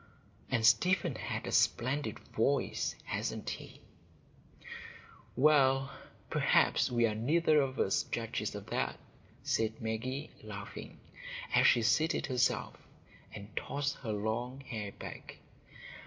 "And 0.49 0.65
Stephen 0.65 1.13
has 1.13 1.43
a 1.45 1.51
splendid 1.51 2.17
voice, 2.17 2.95
hasn't 3.03 3.51
he?" 3.51 3.81
"Well, 5.35 5.91
perhaps 6.27 6.89
we 6.89 7.05
are 7.05 7.13
neither 7.13 7.61
of 7.61 7.77
us 7.79 8.01
judges 8.01 8.55
of 8.55 8.65
that," 8.71 8.97
said 9.43 9.79
Maggie, 9.79 10.31
laughing, 10.41 10.99
as 11.53 11.67
she 11.67 11.83
seated 11.83 12.25
herself 12.25 12.77
and 13.35 13.55
tossed 13.55 13.97
her 13.97 14.11
long 14.11 14.61
hair 14.61 14.91
back. 14.91 15.37